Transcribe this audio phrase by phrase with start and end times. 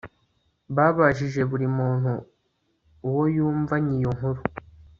[0.75, 2.11] babajije buri muntu
[3.07, 4.41] uwo yumvanye iyo nkuru